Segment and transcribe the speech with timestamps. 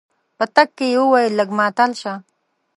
[0.37, 2.13] په تګ کې يې وويل لږ ماتل شه.